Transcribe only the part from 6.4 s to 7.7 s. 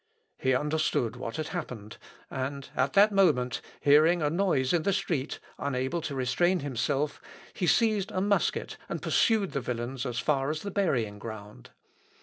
himself, he